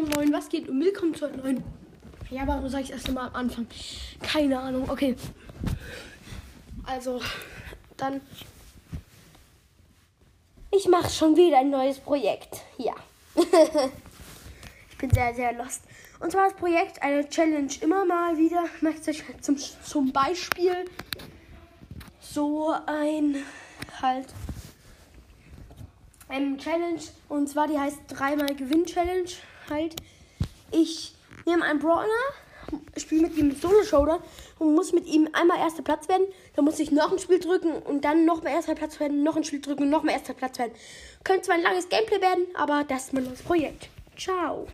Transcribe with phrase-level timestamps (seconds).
[0.00, 0.66] Moin Moin, was geht?
[0.66, 1.64] Und willkommen zu einem neuen.
[2.30, 3.66] Ja, warum sage ich erst mal am Anfang?
[4.22, 5.14] Keine Ahnung, okay.
[6.86, 7.20] Also,
[7.98, 8.22] dann.
[10.70, 12.62] Ich mache schon wieder ein neues Projekt.
[12.78, 12.94] Ja.
[14.90, 15.82] ich bin sehr, sehr lost.
[16.18, 18.64] Und zwar das Projekt, eine Challenge immer mal wieder.
[18.80, 20.86] Möchte ich zum, zum Beispiel
[22.20, 23.36] so ein
[24.00, 24.28] halt
[26.30, 29.30] ähm, Challenge und zwar die heißt dreimal Gewinn Challenge
[29.68, 29.96] halt.
[30.70, 31.14] Ich
[31.46, 32.06] nehme einen Brawler,
[32.96, 34.20] spiele mit ihm Solo Showdown
[34.58, 36.26] und muss mit ihm einmal erster Platz werden.
[36.54, 39.36] Dann muss ich noch ein Spiel drücken und dann noch mal erster Platz werden, noch
[39.36, 40.72] ein Spiel drücken und noch mal erster Platz werden.
[41.24, 43.88] Könnte zwar ein langes Gameplay werden, aber das ist mein neues Projekt.
[44.16, 44.66] Ciao.